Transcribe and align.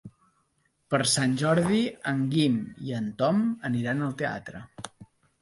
Per 0.93 0.99
Sant 1.11 1.35
Jordi 1.41 1.81
en 2.13 2.23
Guim 2.33 2.57
i 2.89 2.97
en 3.01 3.13
Tom 3.21 3.45
aniran 3.71 4.03
al 4.09 4.19
teatre. 4.25 4.65